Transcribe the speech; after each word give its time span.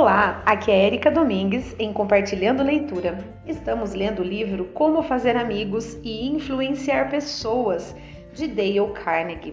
Olá, 0.00 0.42
aqui 0.46 0.70
é 0.70 0.86
Erika 0.86 1.10
Domingues 1.10 1.76
em 1.78 1.92
Compartilhando 1.92 2.62
Leitura. 2.62 3.18
Estamos 3.46 3.92
lendo 3.92 4.20
o 4.20 4.24
livro 4.24 4.64
Como 4.72 5.02
Fazer 5.02 5.36
Amigos 5.36 5.98
e 6.02 6.26
Influenciar 6.26 7.10
Pessoas, 7.10 7.94
de 8.32 8.48
Dale 8.48 8.92
Carnegie. 8.94 9.52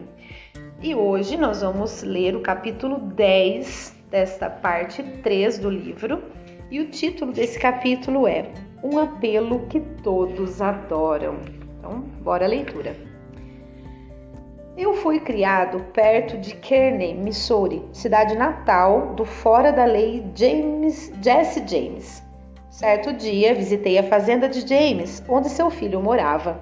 E 0.81 0.95
hoje 0.95 1.35
nós 1.35 1.61
vamos 1.61 2.01
ler 2.01 2.33
o 2.33 2.39
capítulo 2.39 2.97
10 2.97 3.93
desta 4.09 4.49
parte 4.49 5.03
3 5.21 5.59
do 5.59 5.69
livro, 5.69 6.23
e 6.71 6.79
o 6.79 6.89
título 6.91 7.33
desse 7.33 7.59
capítulo 7.59 8.25
é 8.25 8.49
Um 8.81 8.99
apelo 8.99 9.67
que 9.67 9.81
todos 10.01 10.61
adoram. 10.61 11.39
Então, 11.77 11.99
bora 12.21 12.45
à 12.45 12.47
leitura. 12.47 12.95
Eu 14.77 14.93
fui 14.93 15.19
criado 15.19 15.85
perto 15.91 16.37
de 16.37 16.53
Kearney, 16.53 17.15
Missouri, 17.15 17.83
cidade 17.91 18.37
natal 18.37 19.15
do 19.15 19.25
fora 19.25 19.71
da 19.71 19.85
lei 19.85 20.23
James, 20.35 21.11
Jesse 21.19 21.67
James. 21.67 22.21
Certo 22.69 23.11
dia, 23.11 23.55
visitei 23.55 23.97
a 23.97 24.03
fazenda 24.03 24.47
de 24.47 24.61
James, 24.67 25.23
onde 25.27 25.49
seu 25.49 25.71
filho 25.71 25.99
morava. 25.99 26.61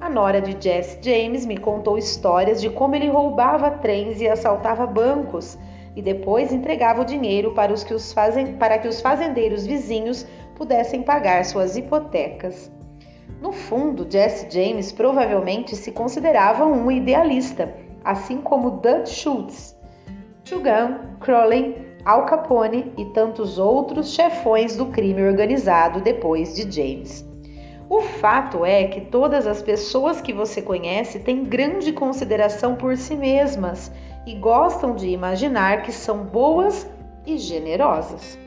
A 0.00 0.08
nora 0.08 0.40
de 0.40 0.56
Jesse 0.58 1.00
James 1.02 1.44
me 1.44 1.58
contou 1.58 1.98
histórias 1.98 2.62
de 2.62 2.70
como 2.70 2.96
ele 2.96 3.10
roubava 3.10 3.70
trens 3.72 4.22
e 4.22 4.26
assaltava 4.26 4.86
bancos 4.86 5.58
e 5.94 6.00
depois 6.00 6.54
entregava 6.54 7.02
o 7.02 7.04
dinheiro 7.04 7.52
para, 7.52 7.74
os 7.74 7.84
que 7.84 7.92
os 7.92 8.10
fazem, 8.10 8.54
para 8.54 8.78
que 8.78 8.88
os 8.88 9.02
fazendeiros 9.02 9.66
vizinhos 9.66 10.26
pudessem 10.56 11.02
pagar 11.02 11.44
suas 11.44 11.76
hipotecas. 11.76 12.72
No 13.40 13.52
fundo, 13.52 14.06
Jesse 14.08 14.50
James 14.50 14.92
provavelmente 14.92 15.74
se 15.74 15.92
considerava 15.92 16.66
um 16.66 16.90
idealista, 16.90 17.74
assim 18.04 18.38
como 18.38 18.72
Dutch 18.72 19.08
Schultz, 19.08 19.74
Chugan, 20.44 21.16
Crowley, 21.20 21.90
Al 22.04 22.26
Capone 22.26 22.92
e 22.98 23.04
tantos 23.06 23.58
outros 23.58 24.12
chefões 24.12 24.76
do 24.76 24.86
crime 24.86 25.22
organizado 25.22 26.00
depois 26.00 26.54
de 26.54 26.70
James. 26.70 27.26
O 27.88 28.02
fato 28.02 28.64
é 28.64 28.84
que 28.84 29.00
todas 29.00 29.46
as 29.46 29.62
pessoas 29.62 30.20
que 30.20 30.32
você 30.32 30.62
conhece 30.62 31.18
têm 31.18 31.44
grande 31.44 31.92
consideração 31.92 32.76
por 32.76 32.96
si 32.96 33.16
mesmas 33.16 33.90
e 34.26 34.34
gostam 34.34 34.94
de 34.94 35.08
imaginar 35.08 35.82
que 35.82 35.92
são 35.92 36.24
boas 36.24 36.88
e 37.26 37.36
generosas. 37.36 38.38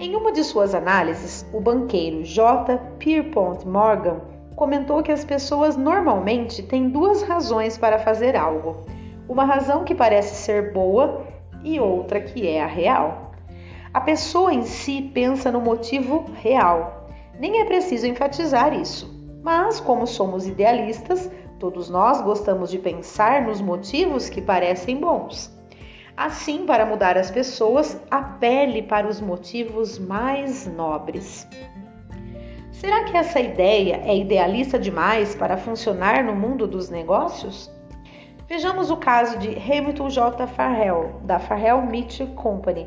Em 0.00 0.16
uma 0.16 0.32
de 0.32 0.42
suas 0.42 0.74
análises, 0.74 1.46
o 1.52 1.60
banqueiro 1.60 2.24
J. 2.24 2.76
Pierpont 2.98 3.64
Morgan 3.66 4.20
comentou 4.56 5.02
que 5.04 5.12
as 5.12 5.24
pessoas 5.24 5.76
normalmente 5.76 6.64
têm 6.64 6.88
duas 6.88 7.22
razões 7.22 7.78
para 7.78 8.00
fazer 8.00 8.34
algo: 8.34 8.84
uma 9.28 9.44
razão 9.44 9.84
que 9.84 9.94
parece 9.94 10.34
ser 10.34 10.72
boa 10.72 11.24
e 11.62 11.78
outra 11.78 12.20
que 12.20 12.46
é 12.46 12.60
a 12.60 12.66
real. 12.66 13.32
A 13.92 14.00
pessoa 14.00 14.52
em 14.52 14.62
si 14.62 15.00
pensa 15.14 15.52
no 15.52 15.60
motivo 15.60 16.24
real. 16.42 17.06
Nem 17.38 17.60
é 17.60 17.64
preciso 17.64 18.08
enfatizar 18.08 18.74
isso. 18.74 19.14
Mas, 19.44 19.78
como 19.78 20.08
somos 20.08 20.48
idealistas, 20.48 21.30
todos 21.60 21.88
nós 21.88 22.20
gostamos 22.20 22.68
de 22.68 22.78
pensar 22.78 23.42
nos 23.42 23.60
motivos 23.60 24.28
que 24.28 24.42
parecem 24.42 24.96
bons. 24.96 25.53
Assim, 26.16 26.64
para 26.64 26.86
mudar 26.86 27.18
as 27.18 27.30
pessoas, 27.30 28.00
apele 28.08 28.82
para 28.82 29.08
os 29.08 29.20
motivos 29.20 29.98
mais 29.98 30.66
nobres. 30.66 31.48
Será 32.70 33.04
que 33.04 33.16
essa 33.16 33.40
ideia 33.40 34.00
é 34.04 34.16
idealista 34.16 34.78
demais 34.78 35.34
para 35.34 35.56
funcionar 35.56 36.22
no 36.22 36.34
mundo 36.34 36.66
dos 36.68 36.88
negócios? 36.88 37.68
Vejamos 38.46 38.90
o 38.90 38.96
caso 38.96 39.38
de 39.38 39.56
Hamilton 39.58 40.10
J. 40.10 40.46
Farrell, 40.46 41.20
da 41.24 41.40
Farrell 41.40 41.82
Mitchell 41.82 42.28
Company, 42.34 42.86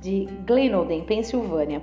de 0.00 0.26
Glenolden, 0.46 1.04
Pensilvânia. 1.04 1.80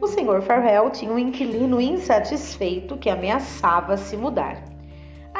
O 0.00 0.06
Sr. 0.06 0.40
Farrell 0.42 0.88
tinha 0.90 1.12
um 1.12 1.18
inquilino 1.18 1.80
insatisfeito 1.80 2.96
que 2.96 3.10
ameaçava 3.10 3.96
se 3.96 4.16
mudar. 4.16 4.71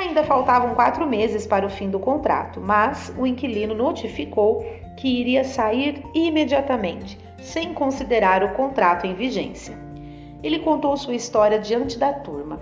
Ainda 0.03 0.25
faltavam 0.25 0.75
quatro 0.75 1.07
meses 1.07 1.47
para 1.47 1.65
o 1.65 1.71
fim 1.71 1.89
do 1.89 2.01
contrato, 2.01 2.61
mas 2.61 3.15
o 3.17 3.25
inquilino 3.25 3.73
notificou 3.73 4.67
que 4.97 5.07
iria 5.07 5.45
sair 5.45 6.03
imediatamente, 6.13 7.17
sem 7.39 7.73
considerar 7.73 8.43
o 8.43 8.53
contrato 8.53 9.07
em 9.07 9.15
vigência. 9.15 9.79
Ele 10.43 10.59
contou 10.59 10.97
sua 10.97 11.15
história 11.15 11.57
diante 11.57 12.01
da 12.01 12.13
turma. 12.13 12.61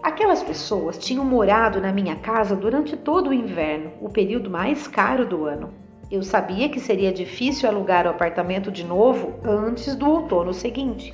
Aquelas 0.00 0.40
pessoas 0.40 0.96
tinham 0.98 1.24
morado 1.24 1.80
na 1.80 1.92
minha 1.92 2.14
casa 2.14 2.54
durante 2.54 2.96
todo 2.96 3.30
o 3.30 3.34
inverno, 3.34 3.90
o 4.00 4.08
período 4.08 4.48
mais 4.48 4.86
caro 4.86 5.26
do 5.26 5.46
ano. 5.46 5.74
Eu 6.08 6.22
sabia 6.22 6.68
que 6.68 6.78
seria 6.78 7.12
difícil 7.12 7.68
alugar 7.68 8.06
o 8.06 8.10
apartamento 8.10 8.70
de 8.70 8.84
novo 8.84 9.34
antes 9.44 9.96
do 9.96 10.08
outono 10.08 10.54
seguinte. 10.54 11.12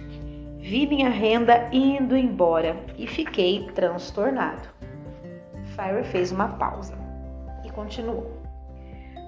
Vi 0.66 0.86
minha 0.86 1.10
renda 1.10 1.68
indo 1.72 2.16
embora 2.16 2.74
e 2.96 3.06
fiquei 3.06 3.66
transtornado. 3.74 4.73
Fire 5.74 6.04
fez 6.04 6.30
uma 6.30 6.48
pausa 6.48 6.94
e 7.64 7.70
continuou. 7.70 8.30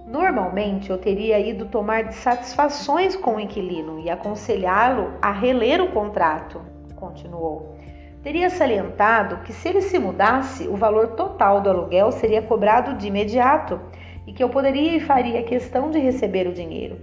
Normalmente 0.07 0.91
eu 0.91 0.99
teria 0.99 1.39
ido 1.39 1.67
tomar 1.67 2.13
satisfações 2.13 3.17
com 3.17 3.37
o 3.37 3.41
inquilino 3.41 3.99
e 3.99 4.09
aconselhá-lo 4.09 5.15
a 5.21 5.33
reler 5.33 5.83
o 5.83 5.91
contrato, 5.91 6.63
continuou. 6.95 7.77
Teria 8.23 8.49
salientado 8.49 9.39
que 9.39 9.53
se 9.53 9.69
ele 9.69 9.81
se 9.81 9.99
mudasse, 9.99 10.69
o 10.69 10.77
valor 10.77 11.09
total 11.09 11.61
do 11.61 11.71
aluguel 11.71 12.13
seria 12.13 12.43
cobrado 12.43 12.95
de 12.95 13.09
imediato 13.09 13.81
e 14.27 14.33
que 14.33 14.43
eu 14.43 14.49
poderia 14.49 14.97
e 14.97 15.01
faria 15.01 15.43
questão 15.43 15.91
de 15.91 15.99
receber 15.99 16.47
o 16.47 16.53
dinheiro. 16.53 16.99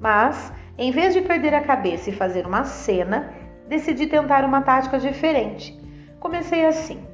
Mas, 0.00 0.52
em 0.78 0.90
vez 0.90 1.14
de 1.14 1.22
perder 1.22 1.54
a 1.54 1.60
cabeça 1.60 2.10
e 2.10 2.12
fazer 2.12 2.46
uma 2.46 2.64
cena, 2.64 3.32
decidi 3.68 4.06
tentar 4.06 4.44
uma 4.44 4.62
tática 4.62 4.98
diferente. 4.98 5.78
Comecei 6.20 6.66
assim: 6.66 7.04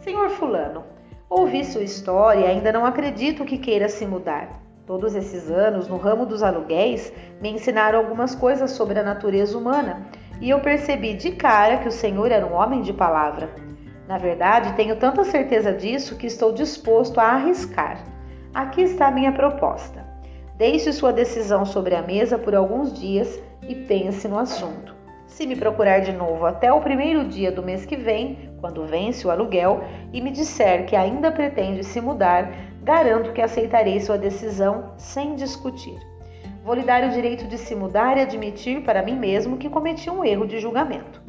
Senhor 0.00 0.30
Fulano, 0.30 0.91
ouvi 1.34 1.64
sua 1.64 1.82
história 1.82 2.40
e 2.40 2.46
ainda 2.46 2.70
não 2.70 2.84
acredito 2.84 3.46
que 3.46 3.56
queira 3.56 3.88
se 3.88 4.04
mudar. 4.04 4.60
Todos 4.86 5.14
esses 5.14 5.50
anos 5.50 5.88
no 5.88 5.96
ramo 5.96 6.26
dos 6.26 6.42
aluguéis 6.42 7.10
me 7.40 7.50
ensinaram 7.50 7.98
algumas 7.98 8.34
coisas 8.34 8.72
sobre 8.72 8.98
a 8.98 9.02
natureza 9.02 9.56
humana 9.56 10.06
e 10.40 10.50
eu 10.50 10.60
percebi 10.60 11.14
de 11.14 11.30
cara 11.32 11.78
que 11.78 11.88
o 11.88 11.92
Senhor 11.92 12.30
era 12.30 12.46
um 12.46 12.52
homem 12.52 12.82
de 12.82 12.92
palavra. 12.92 13.48
Na 14.06 14.18
verdade, 14.18 14.74
tenho 14.74 14.96
tanta 14.96 15.24
certeza 15.24 15.72
disso 15.72 16.16
que 16.16 16.26
estou 16.26 16.52
disposto 16.52 17.18
a 17.18 17.24
arriscar. 17.24 18.04
Aqui 18.52 18.82
está 18.82 19.06
a 19.06 19.12
minha 19.12 19.32
proposta. 19.32 20.04
Deixe 20.58 20.92
sua 20.92 21.14
decisão 21.14 21.64
sobre 21.64 21.94
a 21.94 22.02
mesa 22.02 22.36
por 22.36 22.54
alguns 22.54 22.92
dias 22.92 23.40
e 23.66 23.74
pense 23.74 24.28
no 24.28 24.38
assunto. 24.38 24.94
Se 25.26 25.46
me 25.46 25.56
procurar 25.56 26.00
de 26.00 26.12
novo 26.12 26.44
até 26.44 26.70
o 26.70 26.82
primeiro 26.82 27.24
dia 27.24 27.50
do 27.50 27.62
mês 27.62 27.86
que 27.86 27.96
vem, 27.96 28.51
quando 28.62 28.86
vence 28.86 29.26
o 29.26 29.30
aluguel, 29.30 29.84
e 30.14 30.22
me 30.22 30.30
disser 30.30 30.86
que 30.86 30.96
ainda 30.96 31.30
pretende 31.30 31.84
se 31.84 32.00
mudar, 32.00 32.50
Garanto 32.82 33.32
que 33.32 33.40
aceitarei 33.40 34.00
sua 34.00 34.18
decisão 34.18 34.92
sem 34.96 35.36
discutir. 35.36 35.96
Vou 36.64 36.74
lhe 36.74 36.82
dar 36.82 37.04
o 37.04 37.10
direito 37.10 37.46
de 37.46 37.56
se 37.56 37.76
mudar 37.76 38.16
e 38.16 38.22
admitir 38.22 38.82
para 38.82 39.02
mim 39.02 39.16
mesmo 39.16 39.56
que 39.56 39.70
cometi 39.70 40.10
um 40.10 40.24
erro 40.24 40.48
de 40.48 40.58
julgamento. 40.58 41.22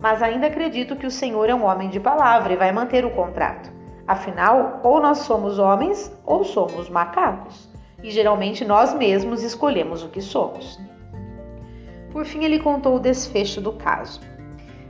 Mas 0.00 0.20
ainda 0.20 0.48
acredito 0.48 0.96
que 0.96 1.06
o 1.06 1.10
Senhor 1.10 1.48
é 1.48 1.54
um 1.54 1.64
homem 1.64 1.90
de 1.90 2.00
palavra 2.00 2.52
e 2.52 2.56
vai 2.56 2.72
manter 2.72 3.04
o 3.04 3.10
contrato. 3.10 3.70
Afinal, 4.04 4.80
ou 4.82 5.00
nós 5.00 5.18
somos 5.18 5.60
homens 5.60 6.12
ou 6.24 6.42
somos 6.42 6.90
macacos. 6.90 7.68
E 8.02 8.10
geralmente 8.10 8.64
nós 8.64 8.92
mesmos 8.92 9.44
escolhemos 9.44 10.02
o 10.02 10.08
que 10.08 10.20
somos. 10.20 10.80
Por 12.10 12.24
fim, 12.24 12.44
ele 12.44 12.58
contou 12.58 12.96
o 12.96 13.00
desfecho 13.00 13.60
do 13.60 13.72
caso. 13.72 14.20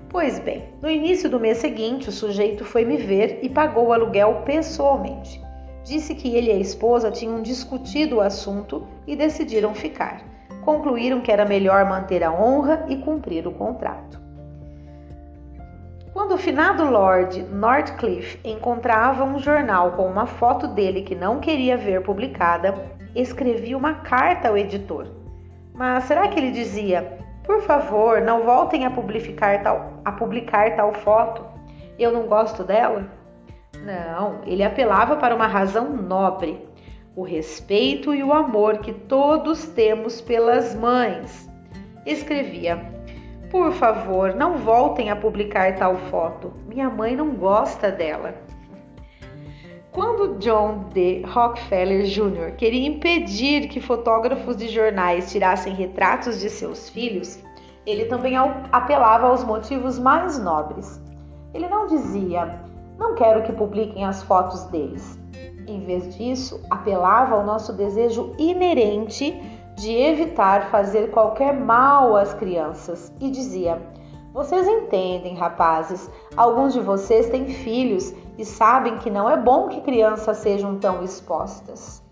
Pois 0.08 0.38
bem, 0.38 0.64
no 0.80 0.88
início 0.88 1.28
do 1.28 1.40
mês 1.40 1.58
seguinte, 1.58 2.08
o 2.08 2.12
sujeito 2.12 2.64
foi 2.64 2.84
me 2.84 2.96
ver 2.96 3.40
e 3.42 3.48
pagou 3.48 3.88
o 3.88 3.92
aluguel 3.92 4.42
pessoalmente. 4.44 5.42
Disse 5.84 6.14
que 6.14 6.34
ele 6.34 6.50
e 6.50 6.54
a 6.54 6.58
esposa 6.58 7.10
tinham 7.10 7.42
discutido 7.42 8.16
o 8.16 8.20
assunto 8.20 8.86
e 9.06 9.14
decidiram 9.14 9.74
ficar. 9.74 10.22
Concluíram 10.64 11.20
que 11.20 11.30
era 11.30 11.44
melhor 11.44 11.84
manter 11.84 12.24
a 12.24 12.32
honra 12.32 12.86
e 12.88 12.96
cumprir 12.96 13.46
o 13.46 13.52
contrato. 13.52 14.20
Quando 16.12 16.32
o 16.32 16.38
finado 16.38 16.84
Lord 16.90 17.42
Northcliffe 17.52 18.40
encontrava 18.42 19.22
um 19.22 19.38
jornal 19.38 19.92
com 19.92 20.06
uma 20.06 20.26
foto 20.26 20.66
dele 20.66 21.02
que 21.02 21.14
não 21.14 21.40
queria 21.40 21.76
ver 21.76 22.02
publicada, 22.02 22.74
escrevia 23.14 23.76
uma 23.76 23.94
carta 23.94 24.48
ao 24.48 24.56
editor. 24.56 25.08
Mas 25.74 26.04
será 26.04 26.26
que 26.26 26.40
ele 26.40 26.52
dizia: 26.52 27.18
Por 27.46 27.62
favor, 27.62 28.20
não 28.20 28.42
voltem 28.42 28.84
a 28.84 28.90
publicar 28.90 29.62
tal, 29.62 30.00
a 30.04 30.10
publicar 30.10 30.74
tal 30.74 30.92
foto? 30.92 31.44
Eu 31.96 32.10
não 32.10 32.26
gosto 32.26 32.64
dela? 32.64 33.06
Não, 33.84 34.40
ele 34.44 34.64
apelava 34.64 35.16
para 35.16 35.34
uma 35.34 35.46
razão 35.46 35.90
nobre, 35.90 36.66
o 37.14 37.22
respeito 37.22 38.12
e 38.12 38.22
o 38.22 38.32
amor 38.32 38.78
que 38.78 38.92
todos 38.92 39.66
temos 39.68 40.20
pelas 40.20 40.74
mães. 40.74 41.48
Escrevia: 42.04 42.84
Por 43.50 43.72
favor, 43.72 44.34
não 44.34 44.58
voltem 44.58 45.10
a 45.10 45.16
publicar 45.16 45.76
tal 45.76 45.96
foto. 46.10 46.52
Minha 46.66 46.90
mãe 46.90 47.14
não 47.14 47.30
gosta 47.30 47.90
dela. 47.92 48.34
Quando 49.96 50.38
John 50.40 50.90
D. 50.92 51.22
Rockefeller 51.26 52.04
Jr. 52.04 52.54
queria 52.58 52.86
impedir 52.86 53.66
que 53.66 53.80
fotógrafos 53.80 54.54
de 54.54 54.68
jornais 54.68 55.32
tirassem 55.32 55.72
retratos 55.72 56.38
de 56.38 56.50
seus 56.50 56.90
filhos, 56.90 57.42
ele 57.86 58.04
também 58.04 58.34
apelava 58.70 59.26
aos 59.26 59.42
motivos 59.42 59.98
mais 59.98 60.38
nobres. 60.38 61.00
Ele 61.54 61.66
não 61.66 61.86
dizia, 61.86 62.60
não 62.98 63.14
quero 63.14 63.42
que 63.44 63.54
publiquem 63.54 64.04
as 64.04 64.22
fotos 64.22 64.64
deles. 64.64 65.18
Em 65.66 65.80
vez 65.86 66.14
disso, 66.14 66.60
apelava 66.68 67.34
ao 67.34 67.46
nosso 67.46 67.72
desejo 67.72 68.34
inerente 68.38 69.32
de 69.76 69.92
evitar 69.92 70.70
fazer 70.70 71.10
qualquer 71.10 71.54
mal 71.54 72.14
às 72.14 72.34
crianças 72.34 73.10
e 73.18 73.30
dizia: 73.30 73.80
Vocês 74.34 74.68
entendem, 74.68 75.36
rapazes, 75.36 76.10
alguns 76.36 76.74
de 76.74 76.80
vocês 76.80 77.30
têm 77.30 77.48
filhos 77.48 78.14
e 78.38 78.44
sabem 78.44 78.98
que 78.98 79.10
não 79.10 79.28
é 79.28 79.36
bom 79.36 79.68
que 79.68 79.80
crianças 79.80 80.38
sejam 80.38 80.78
tão 80.78 81.02
expostas. 81.02 82.04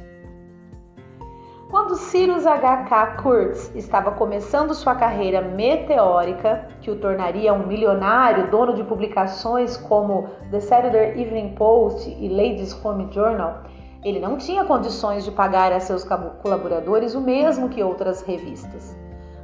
Quando 1.71 1.97
Cyrus 1.97 2.47
H.K. 2.47 3.17
Kurtz 3.21 3.75
estava 3.75 4.13
começando 4.13 4.75
sua 4.75 4.95
carreira 4.95 5.43
meteórica, 5.43 6.69
que 6.81 6.89
o 6.89 7.01
tornaria 7.01 7.53
um 7.53 7.67
milionário 7.67 8.49
dono 8.49 8.75
de 8.75 8.85
publicações 8.85 9.77
como 9.77 10.29
The 10.53 10.61
Saturday 10.61 11.21
Evening 11.21 11.57
Post 11.57 12.09
e 12.09 12.29
Ladies 12.29 12.73
Home 12.85 13.09
Journal, 13.11 13.65
ele 14.05 14.21
não 14.21 14.37
tinha 14.37 14.65
condições 14.65 15.25
de 15.25 15.33
pagar 15.33 15.73
a 15.73 15.81
seus 15.81 16.05
colaboradores 16.43 17.15
o 17.17 17.21
mesmo 17.21 17.69
que 17.69 17.83
outras 17.83 18.23
revistas. 18.23 18.97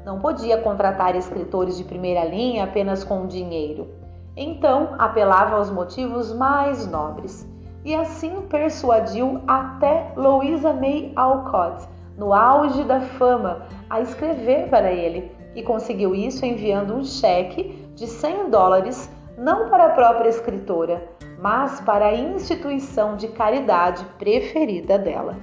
Não 0.04 0.20
podia 0.20 0.60
contratar 0.60 1.16
escritores 1.16 1.76
de 1.76 1.82
primeira 1.82 2.24
linha 2.24 2.62
apenas 2.62 3.02
com 3.02 3.26
dinheiro. 3.26 3.88
Então 4.36 4.94
apelava 4.98 5.56
aos 5.56 5.70
motivos 5.70 6.32
mais 6.32 6.86
nobres. 6.86 7.48
E 7.84 7.94
assim 7.94 8.42
persuadiu 8.42 9.40
até 9.46 10.12
Louisa 10.16 10.72
May 10.72 11.12
Alcott, 11.16 11.88
no 12.16 12.34
auge 12.34 12.84
da 12.84 13.00
fama, 13.00 13.66
a 13.88 14.00
escrever 14.00 14.68
para 14.68 14.92
ele 14.92 15.32
e 15.54 15.62
conseguiu 15.62 16.14
isso 16.14 16.44
enviando 16.44 16.94
um 16.94 17.02
cheque 17.02 17.90
de 17.94 18.06
100 18.06 18.50
dólares 18.50 19.10
não 19.36 19.70
para 19.70 19.86
a 19.86 19.90
própria 19.90 20.28
escritora, 20.28 21.08
mas 21.38 21.80
para 21.80 22.06
a 22.06 22.14
instituição 22.14 23.16
de 23.16 23.28
caridade 23.28 24.04
preferida 24.18 24.98
dela. 24.98 25.36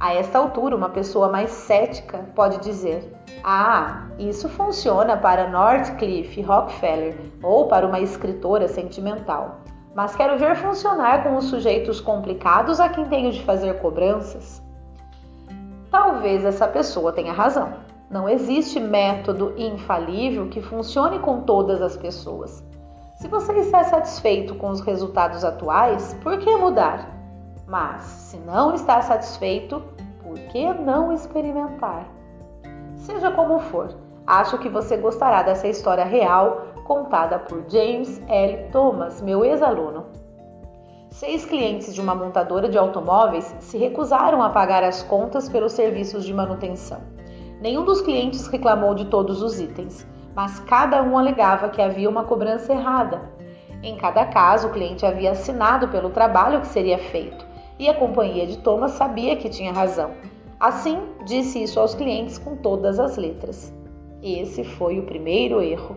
A 0.00 0.14
esta 0.14 0.38
altura, 0.38 0.74
uma 0.74 0.88
pessoa 0.88 1.28
mais 1.28 1.50
cética 1.50 2.24
pode 2.34 2.56
dizer: 2.60 3.12
Ah, 3.44 4.08
isso 4.18 4.48
funciona 4.48 5.14
para 5.14 5.50
Northcliffe 5.50 6.40
Rockefeller 6.40 7.18
ou 7.42 7.68
para 7.68 7.86
uma 7.86 8.00
escritora 8.00 8.66
sentimental. 8.66 9.58
Mas 9.94 10.16
quero 10.16 10.38
ver 10.38 10.56
funcionar 10.56 11.22
com 11.22 11.36
os 11.36 11.44
sujeitos 11.44 12.00
complicados 12.00 12.80
a 12.80 12.88
quem 12.88 13.04
tenho 13.10 13.30
de 13.30 13.42
fazer 13.42 13.78
cobranças. 13.80 14.62
Talvez 15.90 16.46
essa 16.46 16.66
pessoa 16.66 17.12
tenha 17.12 17.34
razão. 17.34 17.74
Não 18.08 18.26
existe 18.26 18.80
método 18.80 19.52
infalível 19.58 20.48
que 20.48 20.62
funcione 20.62 21.18
com 21.18 21.42
todas 21.42 21.82
as 21.82 21.98
pessoas. 21.98 22.64
Se 23.16 23.28
você 23.28 23.52
está 23.58 23.84
satisfeito 23.84 24.54
com 24.54 24.70
os 24.70 24.80
resultados 24.80 25.44
atuais, 25.44 26.16
por 26.22 26.38
que 26.38 26.56
mudar? 26.56 27.19
Mas, 27.70 28.02
se 28.02 28.36
não 28.38 28.74
está 28.74 29.00
satisfeito, 29.00 29.80
por 30.20 30.36
que 30.48 30.74
não 30.74 31.12
experimentar? 31.12 32.04
Seja 32.96 33.30
como 33.30 33.60
for, 33.60 33.94
acho 34.26 34.58
que 34.58 34.68
você 34.68 34.96
gostará 34.96 35.44
dessa 35.44 35.68
história 35.68 36.04
real 36.04 36.66
contada 36.84 37.38
por 37.38 37.62
James 37.68 38.20
L. 38.26 38.68
Thomas, 38.72 39.22
meu 39.22 39.44
ex-aluno. 39.44 40.06
Seis 41.10 41.44
clientes 41.44 41.94
de 41.94 42.00
uma 42.00 42.12
montadora 42.12 42.68
de 42.68 42.76
automóveis 42.76 43.54
se 43.60 43.78
recusaram 43.78 44.42
a 44.42 44.50
pagar 44.50 44.82
as 44.82 45.04
contas 45.04 45.48
pelos 45.48 45.72
serviços 45.72 46.24
de 46.24 46.34
manutenção. 46.34 47.00
Nenhum 47.60 47.84
dos 47.84 48.00
clientes 48.00 48.48
reclamou 48.48 48.96
de 48.96 49.04
todos 49.04 49.42
os 49.42 49.60
itens 49.60 50.04
mas 50.34 50.60
cada 50.60 51.02
um 51.02 51.18
alegava 51.18 51.68
que 51.68 51.82
havia 51.82 52.08
uma 52.08 52.24
cobrança 52.24 52.72
errada. 52.72 53.20
Em 53.82 53.96
cada 53.96 54.24
caso, 54.26 54.68
o 54.68 54.70
cliente 54.70 55.04
havia 55.04 55.32
assinado 55.32 55.88
pelo 55.88 56.10
trabalho 56.10 56.60
que 56.60 56.68
seria 56.68 56.98
feito 56.98 57.49
e 57.80 57.88
a 57.88 57.94
companhia 57.94 58.46
de 58.46 58.58
Thomas 58.58 58.92
sabia 58.92 59.34
que 59.36 59.48
tinha 59.48 59.72
razão. 59.72 60.10
Assim, 60.60 60.98
disse 61.24 61.62
isso 61.62 61.80
aos 61.80 61.94
clientes 61.94 62.36
com 62.36 62.54
todas 62.54 63.00
as 63.00 63.16
letras. 63.16 63.74
Esse 64.22 64.62
foi 64.62 64.98
o 64.98 65.04
primeiro 65.04 65.62
erro. 65.62 65.96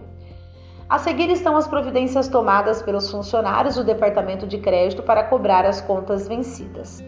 A 0.90 0.98
seguir 0.98 1.30
estão 1.30 1.58
as 1.58 1.68
providências 1.68 2.30
tomadas 2.30 2.82
pelos 2.82 3.12
funcionários 3.12 3.76
do 3.76 3.84
departamento 3.84 4.48
de 4.48 4.60
crédito 4.60 5.04
para 5.04 5.26
cobrar 5.26 5.66
as 5.66 5.82
contas 5.82 6.26
vencidas. 6.26 7.04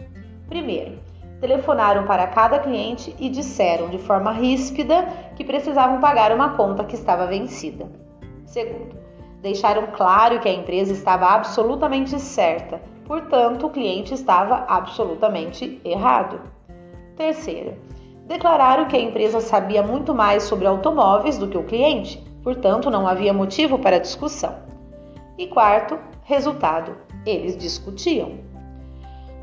Primeiro, 0.50 1.00
telefonaram 1.40 2.06
para 2.06 2.28
cada 2.28 2.60
cliente 2.60 3.16
e 3.18 3.30
disseram 3.30 3.88
de 3.88 3.98
forma 4.00 4.34
ríspida 4.34 5.08
que 5.38 5.46
precisavam 5.46 6.02
pagar 6.02 6.34
uma 6.34 6.58
conta 6.58 6.84
que 6.84 6.96
estava 6.96 7.26
vencida. 7.28 7.88
Segundo, 8.46 8.98
deixaram 9.42 9.88
claro 9.94 10.42
que 10.42 10.50
a 10.50 10.54
empresa 10.54 10.92
estava 10.92 11.28
absolutamente 11.28 12.20
certa, 12.20 12.82
portanto, 13.06 13.68
o 13.68 13.70
cliente 13.70 14.14
estava 14.14 14.66
absolutamente 14.68 15.80
errado. 15.84 16.42
Terceiro, 17.16 17.74
declararam 18.28 18.88
que 18.88 18.96
a 18.96 19.02
empresa 19.02 19.40
sabia 19.40 19.82
muito 19.82 20.14
mais 20.14 20.44
sobre 20.44 20.68
automóveis 20.68 21.38
do 21.38 21.48
que 21.48 21.58
o 21.58 21.64
cliente, 21.64 22.22
portanto, 22.44 22.90
não 22.90 23.08
havia 23.08 23.34
motivo 23.34 23.80
para 23.80 24.00
discussão. 24.00 24.56
E 25.38 25.48
quarto, 25.48 25.98
resultado: 26.24 26.96
eles 27.26 27.58
discutiam. 27.58 28.40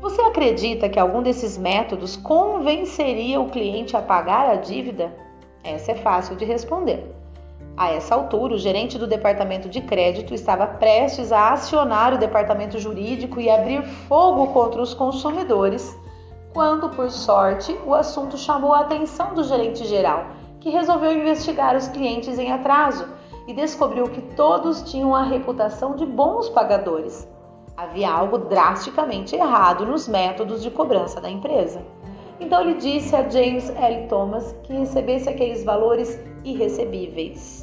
Você 0.01 0.21
acredita 0.21 0.89
que 0.89 0.99
algum 0.99 1.21
desses 1.21 1.57
métodos 1.57 2.17
convenceria 2.17 3.39
o 3.39 3.49
cliente 3.49 3.95
a 3.95 4.01
pagar 4.01 4.49
a 4.49 4.55
dívida? 4.55 5.15
Essa 5.63 5.93
é 5.93 5.95
fácil 5.95 6.35
de 6.35 6.43
responder. 6.43 7.22
A 7.75 7.89
essa 7.89 8.13
altura, 8.13 8.53
o 8.53 8.57
gerente 8.57 8.99
do 8.99 9.07
departamento 9.07 9.67
de 9.67 9.81
crédito 9.81 10.33
estava 10.33 10.67
prestes 10.67 11.31
a 11.31 11.53
acionar 11.53 12.13
o 12.13 12.19
departamento 12.19 12.77
jurídico 12.77 13.39
e 13.39 13.49
abrir 13.49 13.83
fogo 13.83 14.47
contra 14.47 14.79
os 14.79 14.93
consumidores, 14.93 15.97
quando, 16.53 16.89
por 16.89 17.09
sorte, 17.09 17.75
o 17.83 17.95
assunto 17.95 18.37
chamou 18.37 18.73
a 18.73 18.81
atenção 18.81 19.33
do 19.33 19.43
gerente 19.43 19.85
geral, 19.85 20.27
que 20.59 20.69
resolveu 20.69 21.11
investigar 21.11 21.75
os 21.75 21.87
clientes 21.87 22.37
em 22.37 22.51
atraso 22.51 23.07
e 23.47 23.53
descobriu 23.53 24.05
que 24.05 24.21
todos 24.35 24.83
tinham 24.83 25.15
a 25.15 25.23
reputação 25.23 25.95
de 25.95 26.05
bons 26.05 26.49
pagadores. 26.49 27.27
Havia 27.75 28.11
algo 28.11 28.37
drasticamente 28.37 29.35
errado 29.35 29.83
nos 29.83 30.07
métodos 30.07 30.61
de 30.61 30.69
cobrança 30.69 31.19
da 31.19 31.29
empresa. 31.29 31.81
Então 32.39 32.61
ele 32.61 32.75
disse 32.75 33.15
a 33.15 33.27
James 33.27 33.69
L. 33.71 34.07
Thomas 34.07 34.55
que 34.63 34.73
recebesse 34.73 35.27
aqueles 35.27 35.63
valores 35.63 36.19
irrecebíveis. 36.43 37.62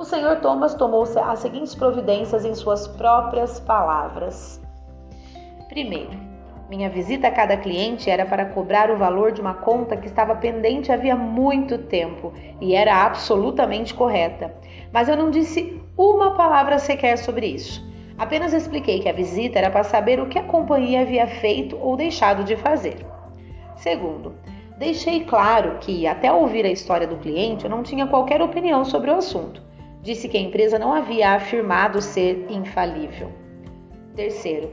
O 0.00 0.04
Sr. 0.06 0.40
Thomas 0.40 0.72
tomou 0.72 1.02
as 1.02 1.40
seguintes 1.40 1.74
providências 1.74 2.46
em 2.46 2.54
suas 2.54 2.88
próprias 2.88 3.60
palavras. 3.60 4.58
Primeiro, 5.68 6.18
minha 6.70 6.88
visita 6.88 7.28
a 7.28 7.30
cada 7.30 7.54
cliente 7.58 8.08
era 8.08 8.24
para 8.24 8.46
cobrar 8.46 8.90
o 8.90 8.96
valor 8.96 9.30
de 9.30 9.42
uma 9.42 9.52
conta 9.52 9.98
que 9.98 10.06
estava 10.06 10.34
pendente 10.34 10.90
havia 10.90 11.14
muito 11.14 11.76
tempo 11.76 12.32
e 12.62 12.74
era 12.74 13.04
absolutamente 13.04 13.92
correta. 13.92 14.54
Mas 14.90 15.06
eu 15.06 15.18
não 15.18 15.30
disse 15.30 15.78
uma 15.98 16.34
palavra 16.34 16.78
sequer 16.78 17.18
sobre 17.18 17.48
isso. 17.48 17.86
Apenas 18.16 18.54
expliquei 18.54 19.00
que 19.00 19.08
a 19.10 19.12
visita 19.12 19.58
era 19.58 19.70
para 19.70 19.84
saber 19.84 20.18
o 20.18 20.30
que 20.30 20.38
a 20.38 20.44
companhia 20.44 21.02
havia 21.02 21.26
feito 21.26 21.76
ou 21.76 21.94
deixado 21.94 22.42
de 22.42 22.56
fazer. 22.56 23.04
Segundo, 23.76 24.32
deixei 24.78 25.24
claro 25.24 25.76
que, 25.78 26.06
até 26.06 26.32
ouvir 26.32 26.64
a 26.64 26.70
história 26.70 27.06
do 27.06 27.18
cliente, 27.18 27.66
eu 27.66 27.70
não 27.70 27.82
tinha 27.82 28.06
qualquer 28.06 28.40
opinião 28.40 28.82
sobre 28.82 29.10
o 29.10 29.16
assunto. 29.16 29.68
Disse 30.02 30.28
que 30.28 30.36
a 30.36 30.40
empresa 30.40 30.78
não 30.78 30.92
havia 30.92 31.32
afirmado 31.32 32.00
ser 32.00 32.46
infalível. 32.50 33.30
Terceiro, 34.16 34.70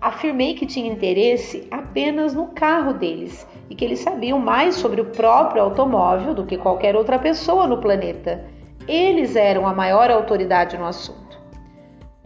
afirmei 0.00 0.54
que 0.54 0.66
tinha 0.66 0.90
interesse 0.90 1.66
apenas 1.70 2.34
no 2.34 2.48
carro 2.48 2.94
deles 2.94 3.46
e 3.68 3.74
que 3.74 3.84
eles 3.84 4.00
sabiam 4.00 4.38
mais 4.38 4.74
sobre 4.76 5.00
o 5.00 5.06
próprio 5.06 5.62
automóvel 5.62 6.34
do 6.34 6.46
que 6.46 6.56
qualquer 6.56 6.96
outra 6.96 7.18
pessoa 7.18 7.66
no 7.66 7.78
planeta. 7.78 8.44
Eles 8.88 9.36
eram 9.36 9.66
a 9.66 9.74
maior 9.74 10.10
autoridade 10.10 10.78
no 10.78 10.86
assunto. 10.86 11.38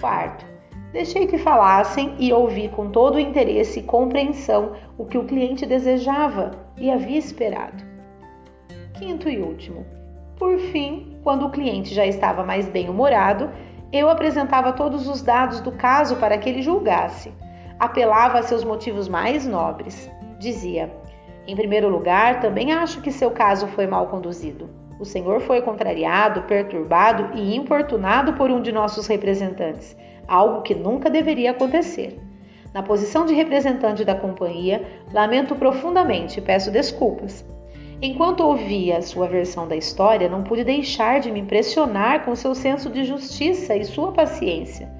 Quarto, 0.01 0.47
Deixei 0.95 1.27
que 1.27 1.39
falassem 1.39 2.15
e 2.21 2.33
ouvi 2.33 2.69
com 2.69 2.89
todo 2.89 3.17
o 3.17 3.21
interesse 3.21 3.81
e 3.81 3.83
compreensão 3.83 4.77
o 4.97 5.05
que 5.05 5.19
o 5.19 5.25
cliente 5.25 5.67
desejava 5.67 6.53
e 6.79 6.89
havia 6.89 7.19
esperado. 7.19 7.83
Quinto 8.97 9.29
e 9.29 9.41
último. 9.41 9.85
Por 10.39 10.57
fim, 10.57 11.14
quando 11.25 11.47
o 11.47 11.51
cliente 11.51 11.93
já 11.93 12.07
estava 12.07 12.45
mais 12.45 12.69
bem-humorado, 12.69 13.51
eu 13.93 14.09
apresentava 14.09 14.73
todos 14.73 15.09
os 15.09 15.23
dados 15.23 15.61
do 15.61 15.73
caso 15.73 16.17
para 16.17 16.39
que 16.39 16.49
ele 16.49 16.63
julgasse. 16.63 17.33
Apelava 17.81 18.39
a 18.39 18.43
seus 18.43 18.63
motivos 18.63 19.09
mais 19.09 19.45
nobres. 19.45 20.09
Dizia: 20.39 20.95
Em 21.49 21.57
primeiro 21.57 21.89
lugar, 21.89 22.41
também 22.41 22.73
acho 22.73 23.01
que 23.01 23.11
seu 23.11 23.33
caso 23.33 23.67
foi 23.69 23.89
mal 23.89 24.07
conduzido. 24.07 24.71
O 25.01 25.05
senhor 25.05 25.41
foi 25.41 25.61
contrariado, 25.63 26.43
perturbado 26.43 27.37
e 27.37 27.57
importunado 27.57 28.35
por 28.35 28.51
um 28.51 28.63
de 28.63 28.71
nossos 28.71 29.09
representantes 29.09 29.97
algo 30.27 30.63
que 30.63 30.75
nunca 30.75 31.11
deveria 31.11 31.51
acontecer. 31.51 32.19
Na 32.73 32.83
posição 32.83 33.25
de 33.25 33.35
representante 33.35 34.05
da 34.05 34.15
companhia, 34.15 34.83
lamento 35.13 35.55
profundamente 35.55 36.39
e 36.39 36.43
peço 36.43 36.71
desculpas. 36.71 37.45
Enquanto 38.07 38.41
ouvia 38.41 38.99
a 38.99 39.01
sua 39.01 39.27
versão 39.27 39.67
da 39.67 39.75
história, 39.75 40.29
não 40.29 40.43
pude 40.43 40.63
deixar 40.63 41.21
de 41.21 41.33
me 41.33 41.41
impressionar 41.41 42.23
com 42.23 42.37
seu 42.37 42.55
senso 42.55 42.91
de 42.91 43.03
justiça 43.03 43.75
e 43.75 43.83
sua 43.83 44.13
paciência. 44.13 44.91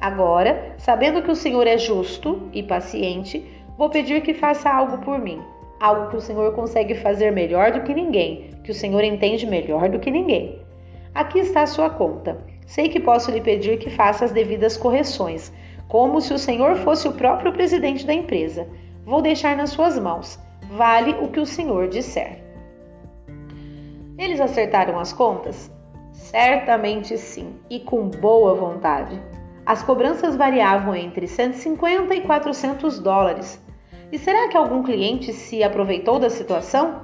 Agora, 0.00 0.76
sabendo 0.78 1.20
que 1.22 1.30
o 1.32 1.34
Senhor 1.34 1.66
é 1.66 1.76
justo 1.76 2.48
e 2.52 2.62
paciente, 2.62 3.44
vou 3.76 3.90
pedir 3.90 4.22
que 4.22 4.32
faça 4.32 4.70
algo 4.70 4.98
por 4.98 5.18
mim, 5.18 5.42
algo 5.80 6.08
que 6.10 6.16
o 6.16 6.20
Senhor 6.20 6.54
consegue 6.54 6.94
fazer 6.94 7.32
melhor 7.32 7.72
do 7.72 7.80
que 7.80 7.92
ninguém, 7.92 8.52
que 8.62 8.70
o 8.70 8.74
Senhor 8.74 9.02
entende 9.02 9.44
melhor 9.44 9.88
do 9.88 9.98
que 9.98 10.08
ninguém. 10.08 10.60
Aqui 11.12 11.40
está 11.40 11.62
a 11.62 11.66
sua 11.66 11.90
conta. 11.90 12.46
Sei 12.64 12.88
que 12.88 13.00
posso 13.00 13.32
lhe 13.32 13.40
pedir 13.40 13.80
que 13.80 13.90
faça 13.90 14.24
as 14.24 14.30
devidas 14.30 14.76
correções, 14.76 15.52
como 15.88 16.20
se 16.20 16.32
o 16.32 16.38
Senhor 16.38 16.76
fosse 16.76 17.08
o 17.08 17.14
próprio 17.14 17.52
presidente 17.52 18.06
da 18.06 18.14
empresa. 18.14 18.68
Vou 19.04 19.20
deixar 19.20 19.56
nas 19.56 19.70
suas 19.70 19.98
mãos. 19.98 20.38
Vale 20.70 21.16
o 21.20 21.26
que 21.26 21.40
o 21.40 21.44
Senhor 21.44 21.88
disser. 21.88 22.41
Eles 24.22 24.40
acertaram 24.40 25.00
as 25.00 25.12
contas? 25.12 25.68
Certamente 26.12 27.18
sim, 27.18 27.56
e 27.68 27.80
com 27.80 28.08
boa 28.08 28.54
vontade. 28.54 29.20
As 29.66 29.82
cobranças 29.82 30.36
variavam 30.36 30.94
entre 30.94 31.26
150 31.26 32.14
e 32.14 32.20
400 32.20 33.00
dólares. 33.00 33.60
E 34.12 34.18
será 34.18 34.46
que 34.46 34.56
algum 34.56 34.84
cliente 34.84 35.32
se 35.32 35.64
aproveitou 35.64 36.20
da 36.20 36.30
situação? 36.30 37.02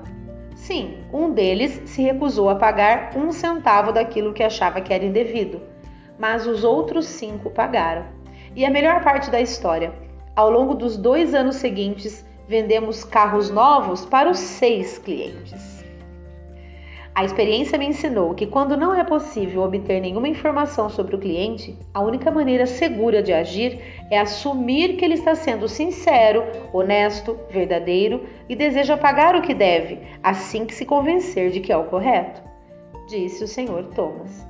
Sim, 0.55 0.99
um 1.13 1.33
deles 1.33 1.83
se 1.87 2.03
recusou 2.03 2.51
a 2.51 2.55
pagar 2.55 3.11
um 3.17 3.33
centavo 3.33 3.91
daquilo 3.91 4.33
que 4.33 4.45
achava 4.45 4.81
que 4.81 4.95
era 4.95 5.05
indevido, 5.05 5.61
mas 6.21 6.47
os 6.47 6.63
outros 6.63 7.07
cinco 7.07 7.51
pagaram. 7.51 8.07
E 8.55 8.65
a 8.65 8.71
melhor 8.71 9.03
parte 9.03 9.29
da 9.29 9.41
história: 9.41 9.93
ao 10.37 10.49
longo 10.53 10.73
dos 10.73 10.97
dois 10.97 11.35
anos 11.35 11.57
seguintes, 11.57 12.25
vendemos 12.47 13.03
carros 13.03 13.51
novos 13.51 14.07
para 14.07 14.31
os 14.31 14.39
seis 14.39 14.99
clientes. 14.99 15.68
A 17.19 17.25
experiência 17.25 17.77
me 17.77 17.85
ensinou 17.85 18.33
que 18.33 18.47
quando 18.47 18.77
não 18.77 18.95
é 18.95 19.03
possível 19.03 19.63
obter 19.63 20.01
nenhuma 20.01 20.29
informação 20.29 20.89
sobre 20.89 21.17
o 21.17 21.19
cliente, 21.19 21.77
a 21.93 22.01
única 22.01 22.31
maneira 22.31 22.65
segura 22.65 23.21
de 23.21 23.33
agir 23.33 23.81
é 24.09 24.21
assumir 24.21 24.97
que 24.97 25.05
ele 25.05 25.15
está 25.15 25.35
sendo 25.35 25.67
sincero, 25.67 26.45
honesto, 26.73 27.37
verdadeiro 27.51 28.25
e 28.49 28.55
deseja 28.55 28.97
pagar 28.97 29.35
o 29.35 29.43
que 29.43 29.53
deve, 29.53 29.99
assim 30.23 30.65
que 30.65 30.73
se 30.73 30.87
convencer 30.87 31.51
de 31.51 31.59
que 31.59 31.73
é 31.73 31.77
o 31.77 31.87
correto, 31.87 32.41
disse 33.09 33.43
o 33.43 33.49
Sr. 33.49 33.93
Thomas. 33.97 34.47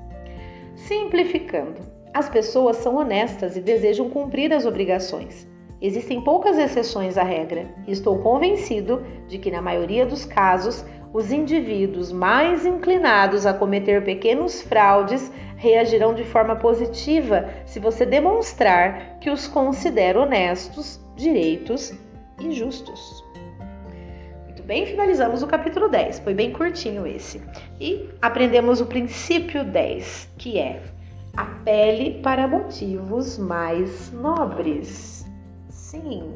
Simplificando, 0.76 1.80
as 2.12 2.28
pessoas 2.28 2.76
são 2.76 2.96
honestas 2.96 3.56
e 3.56 3.62
desejam 3.62 4.10
cumprir 4.10 4.52
as 4.52 4.66
obrigações. 4.66 5.48
Existem 5.80 6.20
poucas 6.20 6.58
exceções 6.58 7.16
à 7.16 7.22
regra 7.22 7.66
e 7.86 7.92
estou 7.92 8.18
convencido 8.18 9.06
de 9.28 9.38
que, 9.38 9.50
na 9.50 9.62
maioria 9.62 10.04
dos 10.04 10.24
casos, 10.24 10.84
os 11.12 11.32
indivíduos 11.32 12.12
mais 12.12 12.66
inclinados 12.66 13.46
a 13.46 13.54
cometer 13.54 14.04
pequenos 14.04 14.60
fraudes 14.62 15.30
reagirão 15.56 16.14
de 16.14 16.24
forma 16.24 16.56
positiva 16.56 17.48
se 17.66 17.80
você 17.80 18.06
demonstrar 18.06 19.18
que 19.20 19.30
os 19.30 19.48
considera 19.48 20.20
honestos, 20.20 21.00
direitos 21.16 21.92
e 22.40 22.52
justos. 22.52 23.24
Muito 24.44 24.62
bem, 24.62 24.86
finalizamos 24.86 25.42
o 25.42 25.46
capítulo 25.46 25.88
10. 25.88 26.20
Foi 26.20 26.34
bem 26.34 26.52
curtinho 26.52 27.06
esse. 27.06 27.42
E 27.80 28.08
aprendemos 28.22 28.80
o 28.80 28.86
princípio 28.86 29.64
10, 29.64 30.30
que 30.38 30.58
é 30.58 30.82
apele 31.36 32.20
para 32.22 32.46
motivos 32.46 33.38
mais 33.38 34.12
nobres. 34.12 35.26
Sim, 35.68 36.34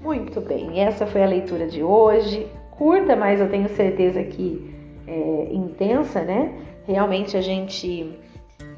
muito 0.00 0.40
bem. 0.40 0.80
Essa 0.80 1.06
foi 1.06 1.22
a 1.22 1.26
leitura 1.26 1.66
de 1.66 1.82
hoje 1.82 2.46
curta, 2.76 3.16
mas 3.16 3.40
eu 3.40 3.48
tenho 3.48 3.68
certeza 3.68 4.22
que 4.22 4.74
é, 5.06 5.48
intensa, 5.52 6.22
né? 6.22 6.52
Realmente 6.86 7.36
a 7.36 7.40
gente, 7.40 8.18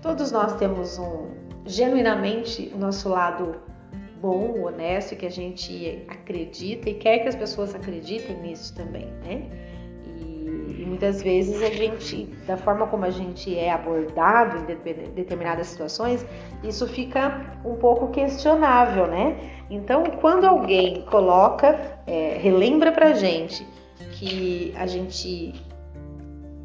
todos 0.02 0.32
nós 0.32 0.56
temos 0.56 0.98
um 0.98 1.26
genuinamente 1.66 2.72
o 2.74 2.78
nosso 2.78 3.08
lado 3.08 3.56
bom, 4.20 4.62
honesto, 4.64 5.14
que 5.14 5.26
a 5.26 5.30
gente 5.30 6.04
acredita 6.08 6.88
e 6.90 6.94
quer 6.94 7.18
que 7.18 7.28
as 7.28 7.36
pessoas 7.36 7.74
acreditem 7.74 8.36
nisso 8.38 8.74
também, 8.74 9.06
né? 9.24 9.42
E, 10.06 10.82
e 10.82 10.84
muitas 10.86 11.22
vezes 11.22 11.62
a 11.62 11.70
gente, 11.70 12.26
da 12.46 12.56
forma 12.56 12.86
como 12.86 13.04
a 13.04 13.10
gente 13.10 13.56
é 13.56 13.70
abordado 13.70 14.58
em 14.58 15.12
determinadas 15.14 15.68
situações, 15.68 16.26
isso 16.64 16.86
fica 16.88 17.60
um 17.64 17.76
pouco 17.76 18.08
questionável, 18.08 19.06
né? 19.06 19.36
Então, 19.70 20.04
quando 20.20 20.46
alguém 20.46 21.02
coloca, 21.02 21.98
é, 22.06 22.38
relembra 22.40 22.90
pra 22.90 23.12
gente 23.12 23.64
que 24.18 24.74
a 24.76 24.86
gente 24.86 25.54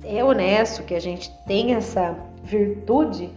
é 0.03 0.23
honesto, 0.23 0.83
que 0.83 0.95
a 0.95 0.99
gente 0.99 1.31
tem 1.45 1.75
essa 1.75 2.17
virtude, 2.43 3.29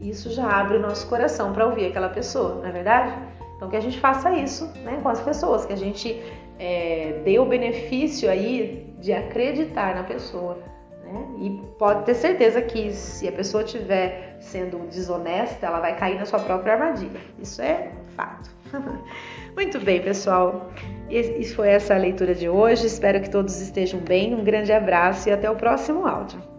isso 0.00 0.30
já 0.30 0.48
abre 0.48 0.76
o 0.76 0.80
nosso 0.80 1.06
coração 1.08 1.52
para 1.52 1.66
ouvir 1.66 1.86
aquela 1.86 2.08
pessoa, 2.08 2.56
não 2.56 2.66
é 2.66 2.72
verdade? 2.72 3.12
Então 3.56 3.68
que 3.68 3.76
a 3.76 3.80
gente 3.80 3.98
faça 3.98 4.30
isso 4.32 4.66
né, 4.84 5.00
com 5.02 5.08
as 5.08 5.20
pessoas, 5.20 5.66
que 5.66 5.72
a 5.72 5.76
gente 5.76 6.22
é, 6.58 7.20
dê 7.24 7.38
o 7.38 7.44
benefício 7.44 8.30
aí 8.30 8.94
de 9.00 9.12
acreditar 9.12 9.94
na 9.94 10.04
pessoa. 10.04 10.58
Né? 11.04 11.26
E 11.40 11.50
pode 11.78 12.04
ter 12.04 12.14
certeza 12.14 12.62
que 12.62 12.92
se 12.92 13.26
a 13.26 13.32
pessoa 13.32 13.64
estiver 13.64 14.36
sendo 14.40 14.78
desonesta, 14.88 15.66
ela 15.66 15.80
vai 15.80 15.96
cair 15.96 16.18
na 16.18 16.24
sua 16.24 16.38
própria 16.38 16.74
armadilha. 16.74 17.20
Isso 17.38 17.60
é 17.60 17.90
fato. 18.14 18.55
Muito 19.54 19.78
bem, 19.80 20.02
pessoal. 20.02 20.70
E 21.08 21.44
foi 21.44 21.68
essa 21.68 21.96
leitura 21.96 22.34
de 22.34 22.48
hoje. 22.48 22.86
Espero 22.86 23.20
que 23.20 23.30
todos 23.30 23.60
estejam 23.60 24.00
bem. 24.00 24.34
Um 24.34 24.44
grande 24.44 24.72
abraço 24.72 25.28
e 25.28 25.32
até 25.32 25.50
o 25.50 25.56
próximo 25.56 26.06
áudio. 26.06 26.55